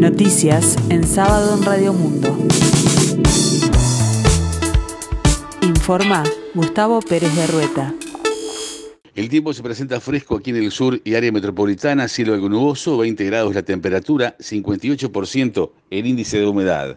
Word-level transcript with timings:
Noticias 0.00 0.78
en 0.88 1.06
sábado 1.06 1.58
en 1.58 1.62
Radio 1.62 1.92
Mundo. 1.92 2.34
Informa 5.60 6.24
Gustavo 6.54 7.00
Pérez 7.02 7.36
de 7.36 7.46
Rueta. 7.46 7.94
El 9.14 9.28
tiempo 9.28 9.52
se 9.52 9.62
presenta 9.62 10.00
fresco 10.00 10.36
aquí 10.36 10.48
en 10.50 10.56
el 10.56 10.70
sur 10.70 10.98
y 11.04 11.16
área 11.16 11.30
metropolitana, 11.30 12.08
cielo 12.08 12.32
algo 12.32 12.48
nuboso, 12.48 12.96
20 12.96 13.26
grados 13.26 13.54
la 13.54 13.62
temperatura, 13.62 14.38
58% 14.38 15.70
el 15.90 16.06
índice 16.06 16.38
de 16.38 16.46
humedad. 16.46 16.96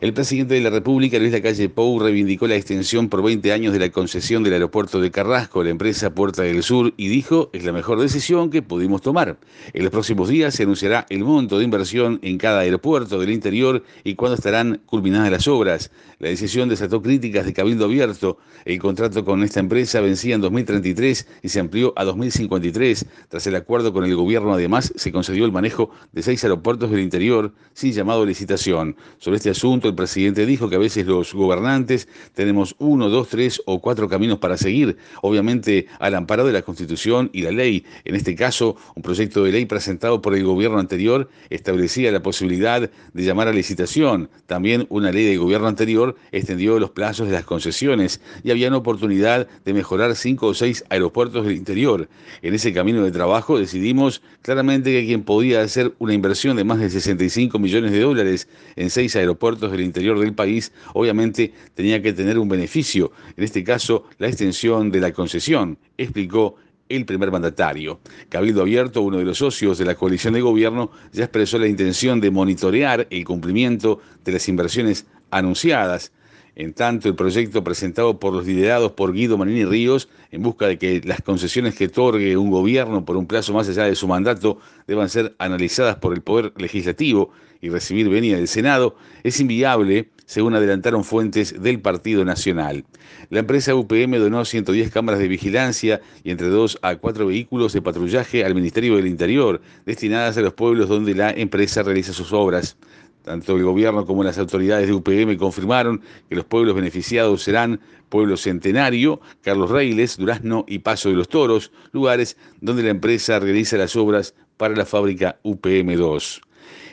El 0.00 0.12
presidente 0.12 0.54
de 0.54 0.60
la 0.60 0.70
República, 0.70 1.18
Luis 1.18 1.32
Lacalle 1.32 1.68
Pou, 1.68 1.98
reivindicó 1.98 2.46
la 2.46 2.56
extensión 2.56 3.08
por 3.08 3.22
20 3.22 3.52
años 3.52 3.72
de 3.72 3.78
la 3.78 3.90
concesión 3.90 4.42
del 4.42 4.54
aeropuerto 4.54 5.00
de 5.00 5.10
Carrasco 5.10 5.60
a 5.60 5.64
la 5.64 5.70
empresa 5.70 6.14
Puerta 6.14 6.42
del 6.42 6.62
Sur 6.62 6.94
y 6.96 7.08
dijo 7.08 7.50
es 7.52 7.64
la 7.64 7.72
mejor 7.72 8.00
decisión 8.00 8.50
que 8.50 8.62
pudimos 8.62 9.02
tomar. 9.02 9.38
En 9.72 9.82
los 9.82 9.92
próximos 9.92 10.28
días 10.28 10.54
se 10.54 10.64
anunciará 10.64 11.06
el 11.08 11.24
monto 11.24 11.58
de 11.58 11.64
inversión 11.64 12.18
en 12.22 12.38
cada 12.38 12.60
aeropuerto 12.60 13.18
del 13.18 13.30
interior 13.30 13.84
y 14.02 14.14
cuándo 14.14 14.36
estarán 14.36 14.80
culminadas 14.86 15.30
las 15.30 15.48
obras. 15.48 15.90
La 16.18 16.28
decisión 16.28 16.68
desató 16.68 17.02
críticas 17.02 17.46
de 17.46 17.52
Cabildo 17.52 17.84
Abierto. 17.84 18.38
El 18.64 18.78
contrato 18.78 19.24
con 19.24 19.42
esta 19.42 19.60
empresa 19.60 20.00
vencía 20.00 20.34
en 20.34 20.40
2033 20.40 21.26
y 21.42 21.48
se 21.48 21.60
amplió 21.60 21.92
a 21.96 22.04
2053. 22.04 23.06
Tras 23.28 23.46
el 23.46 23.56
acuerdo 23.56 23.92
con 23.92 24.04
el 24.04 24.16
gobierno, 24.16 24.52
además, 24.54 24.92
se 24.96 25.12
concedió 25.12 25.44
el 25.44 25.52
manejo 25.52 25.90
de 26.12 26.22
seis 26.22 26.42
aeropuertos 26.44 26.90
del 26.90 27.00
interior 27.00 27.52
sin 27.72 27.92
llamado 27.92 28.22
a 28.22 28.26
licitación. 28.26 28.96
Sobre 29.18 29.36
este 29.36 29.50
asunto, 29.50 29.73
el 29.82 29.94
presidente 29.94 30.46
dijo 30.46 30.68
que 30.68 30.76
a 30.76 30.78
veces 30.78 31.06
los 31.06 31.34
gobernantes 31.34 32.08
tenemos 32.34 32.74
uno, 32.78 33.08
dos, 33.08 33.28
tres 33.28 33.60
o 33.66 33.80
cuatro 33.80 34.08
caminos 34.08 34.38
para 34.38 34.56
seguir, 34.56 34.96
obviamente 35.22 35.86
al 35.98 36.14
amparo 36.14 36.46
de 36.46 36.52
la 36.52 36.62
Constitución 36.62 37.30
y 37.32 37.42
la 37.42 37.50
ley. 37.50 37.84
En 38.04 38.14
este 38.14 38.34
caso, 38.34 38.76
un 38.94 39.02
proyecto 39.02 39.44
de 39.44 39.52
ley 39.52 39.66
presentado 39.66 40.22
por 40.22 40.34
el 40.34 40.44
gobierno 40.44 40.78
anterior 40.78 41.28
establecía 41.50 42.12
la 42.12 42.22
posibilidad 42.22 42.90
de 43.12 43.22
llamar 43.22 43.48
a 43.48 43.52
licitación. 43.52 44.30
También 44.46 44.86
una 44.90 45.10
ley 45.12 45.24
del 45.24 45.38
gobierno 45.38 45.66
anterior 45.66 46.16
extendió 46.32 46.78
los 46.78 46.90
plazos 46.90 47.28
de 47.28 47.34
las 47.34 47.44
concesiones 47.44 48.20
y 48.42 48.50
había 48.50 48.68
una 48.68 48.78
oportunidad 48.78 49.48
de 49.64 49.72
mejorar 49.74 50.14
cinco 50.16 50.48
o 50.48 50.54
seis 50.54 50.84
aeropuertos 50.88 51.44
del 51.46 51.56
interior. 51.56 52.08
En 52.42 52.54
ese 52.54 52.72
camino 52.72 53.02
de 53.02 53.10
trabajo 53.10 53.58
decidimos 53.58 54.22
claramente 54.42 54.92
que 54.92 55.06
quien 55.06 55.22
podía 55.22 55.62
hacer 55.62 55.94
una 55.98 56.14
inversión 56.14 56.56
de 56.56 56.64
más 56.64 56.78
de 56.78 56.90
65 56.90 57.58
millones 57.58 57.92
de 57.92 58.00
dólares 58.00 58.48
en 58.76 58.90
seis 58.90 59.16
aeropuertos 59.16 59.63
del 59.70 59.80
interior 59.80 60.18
del 60.18 60.34
país, 60.34 60.72
obviamente 60.92 61.52
tenía 61.74 62.00
que 62.02 62.12
tener 62.12 62.38
un 62.38 62.48
beneficio, 62.48 63.12
en 63.36 63.44
este 63.44 63.64
caso 63.64 64.04
la 64.18 64.28
extensión 64.28 64.90
de 64.90 65.00
la 65.00 65.12
concesión, 65.12 65.78
explicó 65.96 66.56
el 66.88 67.06
primer 67.06 67.30
mandatario. 67.30 68.00
Cabildo 68.28 68.62
Abierto, 68.62 69.02
uno 69.02 69.18
de 69.18 69.24
los 69.24 69.38
socios 69.38 69.78
de 69.78 69.84
la 69.84 69.94
coalición 69.94 70.34
de 70.34 70.40
gobierno, 70.40 70.90
ya 71.12 71.24
expresó 71.24 71.58
la 71.58 71.66
intención 71.66 72.20
de 72.20 72.30
monitorear 72.30 73.06
el 73.10 73.24
cumplimiento 73.24 74.00
de 74.24 74.32
las 74.32 74.48
inversiones 74.48 75.06
anunciadas. 75.30 76.12
En 76.56 76.72
tanto, 76.72 77.08
el 77.08 77.16
proyecto 77.16 77.64
presentado 77.64 78.20
por 78.20 78.32
los 78.32 78.46
liderados 78.46 78.92
por 78.92 79.12
Guido 79.12 79.36
Manini 79.36 79.64
Ríos, 79.64 80.08
en 80.30 80.42
busca 80.42 80.68
de 80.68 80.78
que 80.78 81.00
las 81.04 81.20
concesiones 81.20 81.74
que 81.74 81.86
otorgue 81.86 82.36
un 82.36 82.50
gobierno 82.50 83.04
por 83.04 83.16
un 83.16 83.26
plazo 83.26 83.52
más 83.52 83.68
allá 83.68 83.84
de 83.84 83.96
su 83.96 84.06
mandato 84.06 84.58
deban 84.86 85.08
ser 85.08 85.34
analizadas 85.38 85.96
por 85.96 86.14
el 86.14 86.22
Poder 86.22 86.52
Legislativo 86.56 87.32
y 87.60 87.70
recibir 87.70 88.08
venia 88.08 88.36
del 88.36 88.46
Senado, 88.46 88.94
es 89.22 89.40
inviable, 89.40 90.10
según 90.26 90.54
adelantaron 90.54 91.02
fuentes 91.02 91.60
del 91.60 91.80
Partido 91.80 92.24
Nacional. 92.24 92.84
La 93.30 93.40
empresa 93.40 93.74
UPM 93.74 94.18
donó 94.18 94.44
110 94.44 94.90
cámaras 94.90 95.18
de 95.18 95.28
vigilancia 95.28 96.00
y 96.22 96.30
entre 96.30 96.48
2 96.48 96.78
a 96.82 96.96
4 96.96 97.26
vehículos 97.26 97.72
de 97.72 97.82
patrullaje 97.82 98.44
al 98.44 98.54
Ministerio 98.54 98.96
del 98.96 99.06
Interior, 99.06 99.60
destinadas 99.86 100.36
a 100.36 100.42
los 100.42 100.54
pueblos 100.54 100.88
donde 100.88 101.14
la 101.14 101.30
empresa 101.30 101.82
realiza 101.82 102.12
sus 102.12 102.32
obras. 102.32 102.76
Tanto 103.24 103.56
el 103.56 103.64
gobierno 103.64 104.04
como 104.04 104.22
las 104.22 104.36
autoridades 104.36 104.86
de 104.86 104.92
UPM 104.92 105.38
confirmaron 105.38 106.02
que 106.28 106.36
los 106.36 106.44
pueblos 106.44 106.74
beneficiados 106.74 107.42
serán 107.42 107.80
Pueblo 108.10 108.36
Centenario, 108.36 109.18
Carlos 109.40 109.70
Reiles, 109.70 110.18
Durazno 110.18 110.66
y 110.68 110.80
Paso 110.80 111.08
de 111.08 111.14
los 111.14 111.28
Toros, 111.28 111.72
lugares 111.92 112.36
donde 112.60 112.82
la 112.82 112.90
empresa 112.90 113.40
realiza 113.40 113.78
las 113.78 113.96
obras 113.96 114.34
para 114.58 114.76
la 114.76 114.84
fábrica 114.84 115.38
UPM2. 115.42 116.42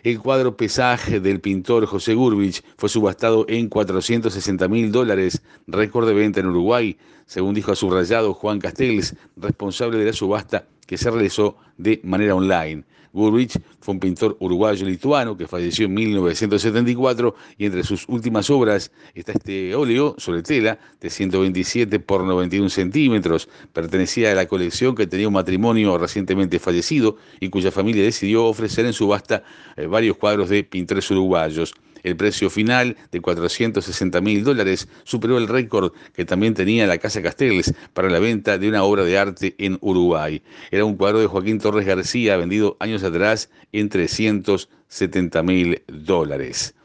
El 0.04 0.20
cuadro 0.20 0.56
Pesaje 0.56 1.20
del 1.20 1.42
pintor 1.42 1.86
José 1.86 2.14
Gurbich 2.14 2.64
fue 2.78 2.88
subastado 2.88 3.46
en 3.50 3.68
460 3.68 4.70
mil 4.70 4.90
dólares, 4.94 5.44
récord 5.68 6.08
de 6.08 6.14
venta 6.14 6.40
en 6.40 6.48
Uruguay, 6.48 6.98
según 7.26 7.54
dijo 7.54 7.74
a 7.74 7.76
subrayado 7.76 8.34
Juan 8.34 8.60
Castells, 8.60 9.16
responsable 9.36 9.98
de 10.00 10.06
la 10.06 10.14
subasta 10.14 10.66
que 10.92 10.98
se 10.98 11.10
realizó 11.10 11.56
de 11.78 12.02
manera 12.04 12.36
online. 12.36 12.84
Gurwitch 13.14 13.58
fue 13.80 13.94
un 13.94 14.02
pintor 14.02 14.36
uruguayo-lituano 14.42 15.38
que 15.38 15.48
falleció 15.48 15.86
en 15.86 15.94
1974 15.94 17.34
y 17.58 17.66
entre 17.66 17.84
sus 17.84 18.10
últimas 18.10 18.50
obras 18.50 18.92
está 19.16 19.32
este 19.32 19.74
óleo 19.74 20.16
sobre 20.18 20.44
tela 20.44 20.78
de 21.00 21.10
127 21.10 21.98
por 22.02 22.26
91 22.26 22.70
centímetros. 22.70 23.48
Pertenecía 23.72 24.34
a 24.34 24.36
la 24.36 24.48
colección 24.48 24.94
que 24.94 25.08
tenía 25.08 25.30
un 25.30 25.34
matrimonio 25.34 25.98
recientemente 25.98 26.60
fallecido 26.60 27.16
y 27.40 27.48
cuya 27.48 27.72
familia 27.72 28.04
decidió 28.04 28.44
ofrecer 28.44 28.86
en 28.86 28.92
subasta 28.92 29.44
eh, 29.78 29.86
varios 29.86 30.18
cuadros 30.18 30.50
de 30.50 30.66
pintores 30.66 31.10
uruguayos. 31.10 31.74
El 32.04 32.16
precio 32.16 32.50
final 32.50 32.98
de 33.12 33.22
460 33.22 34.22
mil 34.22 34.44
dólares 34.44 34.88
superó 35.04 35.38
el 35.38 35.48
récord 35.48 35.94
que 36.14 36.26
también 36.26 36.54
tenía 36.54 36.88
la 36.88 36.98
Casa 36.98 37.22
Castells 37.22 37.74
para 37.94 38.10
la 38.10 38.20
venta 38.20 38.58
de 38.58 38.70
una 38.70 38.84
obra 38.84 39.04
de 39.04 39.18
arte 39.18 39.56
en 39.58 39.78
Uruguay. 39.82 40.42
Era 40.72 40.86
un 40.86 40.96
cuadro 40.96 41.20
de 41.20 41.28
Joaquín 41.28 41.60
Torres 41.60 41.86
García 41.86 42.38
vendido 42.38 42.78
años 42.80 43.04
atrás 43.04 43.50
en 43.72 43.90
370 43.90 45.44
mil 45.44 45.82
dólares. 45.88 46.76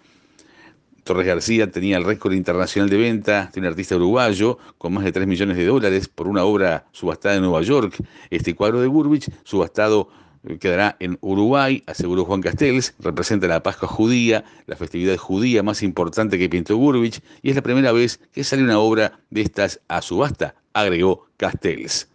Torres 1.07 1.27
García 1.27 1.71
tenía 1.71 1.99
el 1.99 2.05
récord 2.05 2.33
internacional 2.33 2.91
de 2.91 2.97
venta 2.97 3.49
de 3.55 3.61
un 3.61 3.67
artista 3.67 3.95
uruguayo 3.95 4.59
con 4.77 4.93
más 4.93 5.05
de 5.05 5.13
3 5.13 5.29
millones 5.29 5.57
de 5.57 5.65
dólares 5.65 6.09
por 6.09 6.27
una 6.27 6.43
obra 6.43 6.87
subastada 6.91 7.37
en 7.37 7.43
Nueva 7.43 7.63
York. 7.63 7.95
Este 8.29 8.57
cuadro 8.57 8.81
de 8.81 8.89
Burbich, 8.89 9.31
subastado 9.45 10.09
quedará 10.59 10.97
en 11.01 11.19
Uruguay, 11.21 11.83
aseguró 11.87 12.25
Juan 12.25 12.41
Castells, 12.41 12.95
representa 13.01 13.47
la 13.47 13.63
Pascua 13.63 13.89
judía, 13.89 14.45
la 14.67 14.77
festividad 14.77 15.17
judía 15.17 15.63
más 15.63 15.83
importante 15.83 16.39
que 16.39 16.49
pintó 16.49 16.77
Gurbich, 16.77 17.21
y 17.43 17.51
es 17.51 17.57
la 17.57 17.63
primera 17.63 17.93
vez 17.93 18.21
que 18.33 18.45
sale 18.45 18.63
una 18.63 18.79
obra 18.79 19.21
de 19.31 19.43
estas 19.43 19.81
a 19.89 20.03
subasta, 20.03 20.55
agregó 20.73 21.27
Castells. 21.37 22.09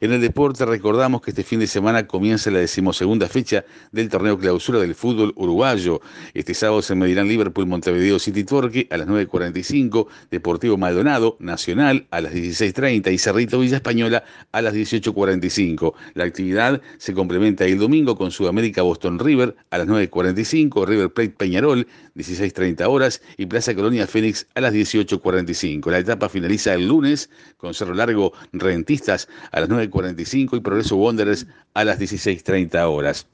En 0.00 0.12
el 0.12 0.20
deporte 0.20 0.64
recordamos 0.64 1.22
que 1.22 1.30
este 1.30 1.42
fin 1.42 1.60
de 1.60 1.66
semana 1.66 2.06
comienza 2.06 2.50
la 2.50 2.58
decimosegunda 2.58 3.28
fecha 3.28 3.64
del 3.92 4.08
torneo 4.08 4.38
clausura 4.38 4.78
del 4.78 4.94
fútbol 4.94 5.32
uruguayo. 5.36 6.00
Este 6.34 6.54
sábado 6.54 6.82
se 6.82 6.94
medirán 6.94 7.28
Liverpool, 7.28 7.66
Montevideo 7.66 8.18
City 8.18 8.44
Torque 8.44 8.86
a 8.90 8.96
las 8.96 9.08
9.45, 9.08 10.06
Deportivo 10.30 10.76
Maldonado, 10.76 11.36
Nacional 11.40 12.06
a 12.10 12.20
las 12.20 12.32
16.30 12.34 13.12
y 13.12 13.18
Cerrito 13.18 13.60
Villa 13.60 13.76
Española 13.76 14.24
a 14.52 14.62
las 14.62 14.74
18.45. 14.74 15.94
La 16.14 16.24
actividad 16.24 16.80
se 16.98 17.14
complementa 17.14 17.64
el 17.64 17.78
domingo 17.78 18.16
con 18.16 18.30
Sudamérica 18.30 18.82
Boston 18.82 19.18
River 19.18 19.56
a 19.70 19.78
las 19.78 19.86
9.45, 19.86 20.86
River 20.86 21.10
Plate 21.10 21.30
Peñarol 21.30 21.86
16.30 22.16 22.88
horas 22.88 23.20
y 23.36 23.46
Plaza 23.46 23.74
Colonia 23.74 24.06
Fénix 24.06 24.46
a 24.54 24.60
las 24.60 24.72
18.45. 24.72 25.90
La 25.90 25.98
etapa 25.98 26.28
finaliza 26.28 26.74
el 26.74 26.88
lunes 26.88 27.30
con 27.56 27.74
Cerro 27.74 27.94
Largo 27.94 28.32
Rentistas 28.52 29.28
a 29.56 29.60
las 29.60 29.70
9.45 29.70 30.58
y 30.58 30.60
Progreso 30.60 30.96
Wanderers 30.96 31.46
a 31.72 31.82
las 31.82 31.98
16.30 31.98 32.76
horas. 32.90 33.26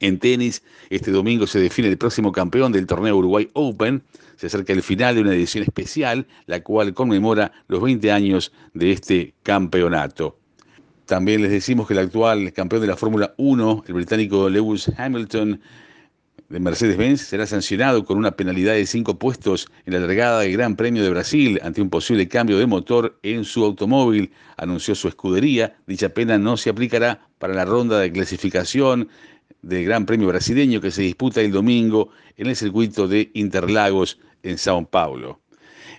En 0.00 0.18
tenis, 0.18 0.62
este 0.90 1.10
domingo 1.10 1.46
se 1.46 1.58
define 1.58 1.88
el 1.88 1.96
próximo 1.96 2.32
campeón 2.32 2.70
del 2.70 2.86
torneo 2.86 3.16
Uruguay 3.16 3.48
Open. 3.54 4.02
Se 4.36 4.48
acerca 4.48 4.74
el 4.74 4.82
final 4.82 5.14
de 5.14 5.22
una 5.22 5.32
edición 5.32 5.64
especial, 5.64 6.26
la 6.44 6.62
cual 6.62 6.92
conmemora 6.92 7.50
los 7.68 7.80
20 7.80 8.12
años 8.12 8.52
de 8.74 8.92
este 8.92 9.32
campeonato. 9.42 10.36
También 11.06 11.40
les 11.40 11.50
decimos 11.50 11.86
que 11.86 11.94
el 11.94 12.00
actual 12.00 12.52
campeón 12.52 12.82
de 12.82 12.88
la 12.88 12.96
Fórmula 12.96 13.32
1, 13.38 13.84
el 13.88 13.94
británico 13.94 14.50
Lewis 14.50 14.92
Hamilton, 14.98 15.62
de 16.54 16.60
Mercedes-Benz 16.60 17.20
será 17.20 17.48
sancionado 17.48 18.04
con 18.04 18.16
una 18.16 18.30
penalidad 18.30 18.74
de 18.74 18.86
cinco 18.86 19.18
puestos 19.18 19.66
en 19.86 19.94
la 19.94 19.98
largada 19.98 20.38
del 20.38 20.52
Gran 20.52 20.76
Premio 20.76 21.02
de 21.02 21.10
Brasil 21.10 21.58
ante 21.64 21.82
un 21.82 21.90
posible 21.90 22.28
cambio 22.28 22.58
de 22.58 22.66
motor 22.66 23.18
en 23.24 23.42
su 23.42 23.64
automóvil, 23.64 24.30
anunció 24.56 24.94
su 24.94 25.08
escudería. 25.08 25.76
Dicha 25.88 26.10
pena 26.10 26.38
no 26.38 26.56
se 26.56 26.70
aplicará 26.70 27.26
para 27.40 27.54
la 27.54 27.64
ronda 27.64 27.98
de 27.98 28.12
clasificación 28.12 29.08
del 29.62 29.84
Gran 29.84 30.06
Premio 30.06 30.28
brasileño 30.28 30.80
que 30.80 30.92
se 30.92 31.02
disputa 31.02 31.40
el 31.40 31.50
domingo 31.50 32.10
en 32.36 32.46
el 32.46 32.54
circuito 32.54 33.08
de 33.08 33.32
Interlagos 33.34 34.20
en 34.44 34.56
Sao 34.56 34.86
Paulo. 34.86 35.40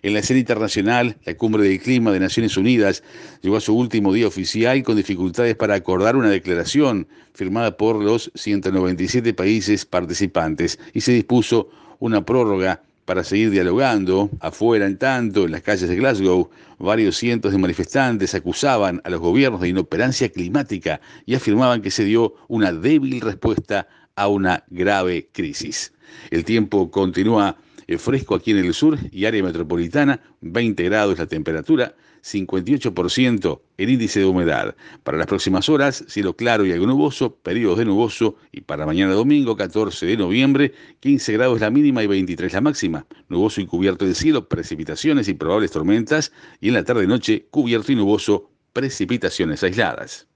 En 0.02 0.14
la 0.14 0.20
escena 0.20 0.40
internacional, 0.40 1.18
la 1.26 1.36
cumbre 1.36 1.64
del 1.64 1.80
clima 1.80 2.12
de 2.12 2.20
Naciones 2.20 2.58
Unidas 2.58 3.04
llegó 3.42 3.58
a 3.58 3.62
su 3.62 3.76
último 3.76 4.14
día 4.14 4.28
oficial 4.28 4.84
con 4.84 4.98
dificultades 4.98 5.56
para 5.56 5.76
acordar 5.76 6.16
una 6.16 6.30
declaración 6.30 7.08
firmada 7.34 7.78
por 7.78 8.04
los 8.04 8.32
197 8.36 9.34
países 9.34 9.86
participantes 9.86 10.80
y 10.94 11.02
se 11.02 11.14
dispuso 11.14 11.70
una 12.00 12.26
prórroga 12.26 12.82
para 13.06 13.24
seguir 13.24 13.52
dialogando. 13.52 14.30
Afuera, 14.40 14.86
en 14.86 14.98
tanto, 14.98 15.46
en 15.46 15.52
las 15.52 15.62
calles 15.62 15.88
de 15.88 15.96
Glasgow, 15.96 16.50
varios 16.80 17.18
cientos 17.18 17.52
de 17.52 17.58
manifestantes 17.58 18.36
acusaban 18.36 19.02
a 19.04 19.10
los 19.10 19.20
gobiernos 19.20 19.62
de 19.62 19.70
inoperancia 19.70 20.30
climática 20.30 21.00
y 21.26 21.36
afirmaban 21.36 21.82
que 21.82 21.92
se 21.92 22.04
dio 22.04 22.36
una 22.48 22.72
débil 22.74 23.22
respuesta 23.22 23.88
a 24.16 24.28
una 24.28 24.64
grave 24.70 25.30
crisis. 25.32 25.94
El 26.32 26.46
tiempo 26.46 26.90
continúa 26.90 27.58
eh, 27.88 27.98
fresco 27.98 28.36
aquí 28.36 28.52
en 28.52 28.58
el 28.58 28.74
sur 28.74 28.98
y 29.12 29.26
área 29.26 29.44
metropolitana, 29.44 30.22
20 30.42 30.84
grados 30.84 31.20
la 31.20 31.28
temperatura, 31.28 31.96
58% 32.24 33.62
el 33.78 33.90
índice 33.90 34.20
de 34.20 34.26
humedad. 34.26 34.76
Para 35.04 35.18
las 35.18 35.28
próximas 35.28 35.70
horas, 35.70 36.04
cielo 36.08 36.36
claro 36.36 36.66
y 36.66 36.72
algo 36.72 36.88
nuboso, 36.88 37.36
periodos 37.36 37.78
de 37.78 37.86
nuboso 37.86 38.36
y 38.52 38.62
para 38.62 38.86
mañana 38.86 39.14
domingo, 39.14 39.56
14 39.56 40.06
de 40.06 40.18
noviembre, 40.18 40.74
15 41.02 41.34
grados 41.34 41.62
la 41.62 41.70
mínima 41.70 42.04
y 42.04 42.08
23 42.08 42.52
la 42.54 42.62
máxima. 42.62 43.06
Nuboso 43.30 43.62
y 43.62 43.68
cubierto 43.68 44.06
el 44.06 44.16
cielo, 44.16 44.48
precipitaciones 44.50 45.28
y 45.28 45.36
probables 45.36 45.72
tormentas 45.72 46.32
y 46.60 46.70
en 46.70 46.74
la 46.74 46.84
tarde-noche 46.84 47.46
cubierto 47.52 47.92
y 47.92 47.96
nuboso, 47.96 48.50
precipitaciones 48.74 49.64
aisladas. 49.64 50.28